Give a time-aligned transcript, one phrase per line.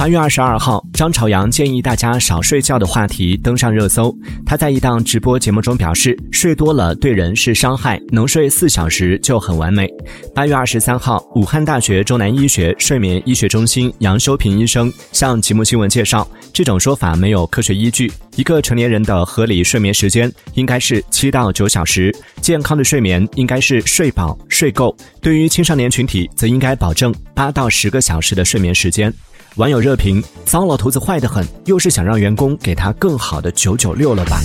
[0.00, 4.10] 八月二十二号，张朝阳建议大家少睡觉的话题登上热搜。
[4.46, 9.86] 他在一档直播节目中表示，睡多了对人是伤害，能睡四小时就很完美。
[10.34, 18.10] 八月二十三号，武汉大学中南医学睡眠医学中心杨修平医生向极目新闻介绍，这种说法没有科学依据。
[18.36, 22.10] 一个成年人的合理睡眠时间应该是七到九小时，
[22.40, 24.96] 健康的睡眠应该是睡饱睡够。
[25.20, 29.12] 对于青少年群体，则应该保证八到十个小时的睡眠时间。
[29.56, 34.40] 网友热热评：糟老头子坏得很，又是想让员工给他更好的九九六了吧？